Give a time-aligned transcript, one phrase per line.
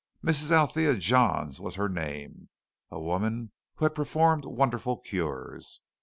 [0.25, 0.49] Mrs.
[0.49, 2.49] Althea Johns was her name
[2.89, 5.79] a woman who had performed wonderful cures.